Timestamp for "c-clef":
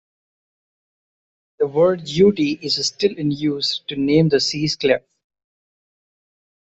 4.39-5.03